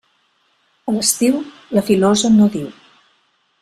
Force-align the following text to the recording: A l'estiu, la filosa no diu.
A 0.91 0.93
l'estiu, 0.95 1.37
la 1.79 1.87
filosa 1.93 2.35
no 2.39 2.53
diu. 2.59 2.77